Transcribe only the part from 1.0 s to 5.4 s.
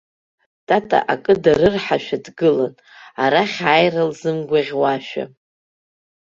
акы дарырҳашәа дгылан, арахь ааира лзымгәаӷьуашәа.